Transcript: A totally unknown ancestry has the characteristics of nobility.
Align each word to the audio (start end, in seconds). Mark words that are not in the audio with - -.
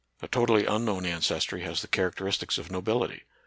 A 0.19 0.27
totally 0.27 0.65
unknown 0.65 1.05
ancestry 1.05 1.61
has 1.61 1.83
the 1.83 1.87
characteristics 1.87 2.57
of 2.57 2.71
nobility. 2.71 3.25